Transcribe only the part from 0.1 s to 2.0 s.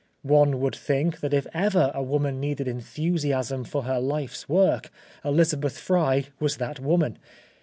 One would think that if ever